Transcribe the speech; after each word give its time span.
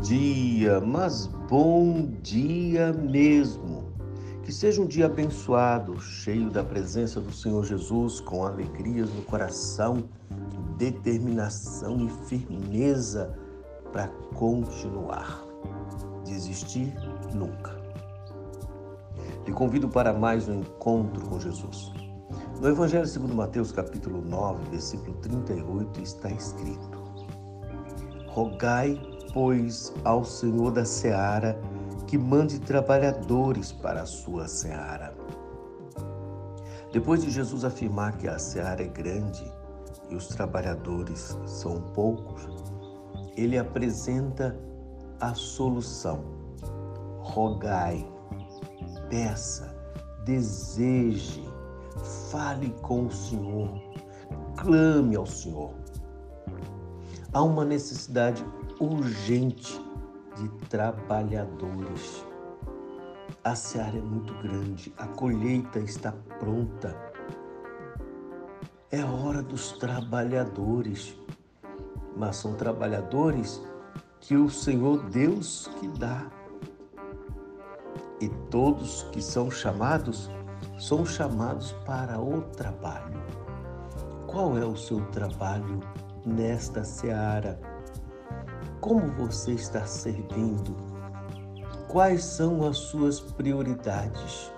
dia, 0.00 0.80
mas 0.80 1.26
bom 1.48 2.06
dia 2.22 2.92
mesmo. 2.92 3.90
Que 4.42 4.52
seja 4.52 4.80
um 4.80 4.86
dia 4.86 5.06
abençoado, 5.06 6.00
cheio 6.00 6.50
da 6.50 6.64
presença 6.64 7.20
do 7.20 7.32
Senhor 7.32 7.64
Jesus, 7.64 8.20
com 8.20 8.44
alegrias 8.44 9.12
no 9.12 9.22
coração, 9.22 10.04
determinação 10.76 12.06
e 12.06 12.08
firmeza 12.26 13.36
para 13.92 14.08
continuar. 14.34 15.44
Desistir 16.24 16.94
nunca. 17.34 17.78
Lhe 19.46 19.52
convido 19.52 19.88
para 19.88 20.12
mais 20.12 20.48
um 20.48 20.60
encontro 20.60 21.28
com 21.28 21.38
Jesus. 21.38 21.92
No 22.60 22.68
Evangelho 22.68 23.06
segundo 23.06 23.34
Mateus, 23.34 23.72
capítulo 23.72 24.22
9, 24.22 24.70
versículo 24.70 25.14
38, 25.18 26.00
está 26.00 26.30
escrito: 26.30 26.98
Rogai, 28.28 29.00
pois, 29.32 29.92
ao 30.04 30.24
Senhor 30.24 30.70
da 30.70 30.84
seara 30.84 31.60
que 32.06 32.18
mande 32.18 32.58
trabalhadores 32.58 33.70
para 33.72 34.02
a 34.02 34.06
sua 34.06 34.48
seara. 34.48 35.14
Depois 36.92 37.22
de 37.22 37.30
Jesus 37.30 37.64
afirmar 37.64 38.16
que 38.16 38.26
a 38.26 38.38
seara 38.38 38.82
é 38.82 38.88
grande 38.88 39.44
e 40.08 40.16
os 40.16 40.26
trabalhadores 40.26 41.38
são 41.46 41.80
poucos, 41.94 42.48
ele 43.36 43.56
apresenta 43.56 44.58
a 45.20 45.34
solução. 45.34 46.24
Rogai, 47.20 48.04
peça, 49.08 49.72
deseje, 50.24 51.48
fale 52.30 52.70
com 52.82 53.06
o 53.06 53.12
Senhor, 53.12 53.70
clame 54.56 55.14
ao 55.14 55.26
Senhor. 55.26 55.70
Há 57.32 57.44
uma 57.44 57.64
necessidade 57.64 58.44
urgente 58.80 59.80
de 60.36 60.48
trabalhadores. 60.68 62.26
A 63.44 63.54
seara 63.54 63.96
é 63.96 64.00
muito 64.00 64.34
grande, 64.42 64.92
a 64.98 65.06
colheita 65.06 65.78
está 65.78 66.10
pronta. 66.40 66.92
É 68.90 69.04
hora 69.04 69.44
dos 69.44 69.70
trabalhadores, 69.72 71.16
mas 72.16 72.34
são 72.34 72.54
trabalhadores 72.54 73.62
que 74.18 74.34
o 74.34 74.50
Senhor 74.50 75.08
Deus 75.08 75.70
que 75.78 75.86
dá. 75.86 76.28
E 78.20 78.28
todos 78.50 79.04
que 79.12 79.22
são 79.22 79.48
chamados 79.52 80.28
são 80.80 81.06
chamados 81.06 81.70
para 81.86 82.20
o 82.20 82.42
trabalho. 82.42 83.22
Qual 84.26 84.58
é 84.58 84.66
o 84.66 84.76
seu 84.76 85.00
trabalho 85.12 85.78
nesta 86.24 86.84
seara? 86.84 87.60
Como 88.80 89.12
você 89.12 89.52
está 89.52 89.84
servindo? 89.86 90.76
Quais 91.88 92.24
são 92.24 92.66
as 92.66 92.78
suas 92.78 93.20
prioridades? 93.20 94.52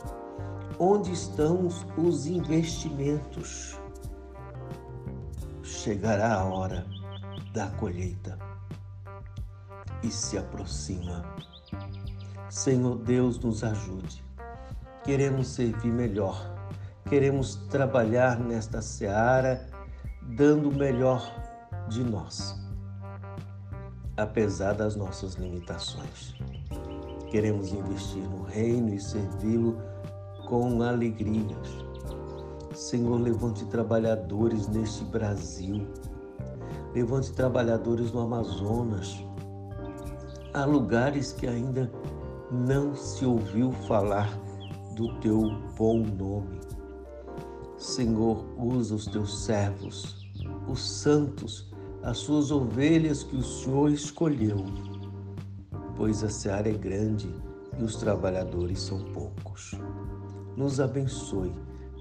Onde 0.78 1.12
estão 1.12 1.68
os 1.96 2.26
investimentos? 2.26 3.78
Chegará 5.62 6.34
a 6.34 6.44
hora 6.44 6.86
da 7.52 7.68
colheita 7.70 8.38
e 10.02 10.10
se 10.10 10.38
aproxima. 10.38 11.24
Senhor 12.48 12.98
Deus, 12.98 13.38
nos 13.38 13.64
ajude. 13.64 14.22
Queremos 15.04 15.48
servir 15.48 15.90
melhor, 15.90 16.54
queremos 17.08 17.56
trabalhar 17.70 18.38
nesta 18.38 18.80
seara, 18.80 19.66
dando 20.22 20.68
o 20.68 20.74
melhor 20.74 21.41
de 21.92 22.02
nós, 22.02 22.58
apesar 24.16 24.74
das 24.74 24.96
nossas 24.96 25.34
limitações. 25.34 26.34
Queremos 27.30 27.72
investir 27.72 28.22
no 28.22 28.42
reino 28.42 28.94
e 28.94 29.00
servi-lo 29.00 29.76
com 30.46 30.82
alegrias. 30.82 31.68
Senhor, 32.74 33.20
levante 33.20 33.64
trabalhadores 33.66 34.68
neste 34.68 35.04
Brasil, 35.04 35.86
levante 36.94 37.32
trabalhadores 37.32 38.12
no 38.12 38.20
Amazonas. 38.20 39.24
Há 40.54 40.64
lugares 40.64 41.32
que 41.32 41.46
ainda 41.46 41.90
não 42.50 42.94
se 42.94 43.24
ouviu 43.24 43.72
falar 43.86 44.30
do 44.94 45.18
teu 45.20 45.40
bom 45.76 45.98
nome. 46.00 46.60
Senhor, 47.78 48.44
usa 48.58 48.94
os 48.94 49.06
teus 49.06 49.44
servos, 49.44 50.30
os 50.68 50.88
santos, 50.88 51.72
as 52.02 52.18
suas 52.18 52.50
ovelhas 52.50 53.22
que 53.22 53.36
o 53.36 53.42
Senhor 53.42 53.90
escolheu, 53.90 54.64
pois 55.96 56.24
a 56.24 56.28
seara 56.28 56.68
é 56.68 56.72
grande 56.72 57.32
e 57.78 57.82
os 57.82 57.96
trabalhadores 57.96 58.80
são 58.80 58.98
poucos. 59.12 59.72
Nos 60.56 60.80
abençoe, 60.80 61.52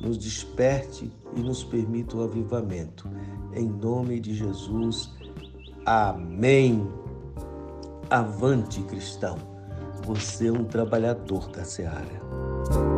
nos 0.02 0.18
desperte 0.18 1.12
e 1.36 1.40
nos 1.42 1.64
permita 1.64 2.18
o 2.18 2.24
avivamento. 2.24 3.10
Em 3.54 3.68
nome 3.68 4.20
de 4.20 4.34
Jesus. 4.34 5.14
Amém. 5.86 6.88
Avante, 8.10 8.82
cristão. 8.84 9.38
Você 10.06 10.48
é 10.48 10.52
um 10.52 10.66
trabalhador 10.66 11.48
da 11.50 11.64
seara. 11.64 12.91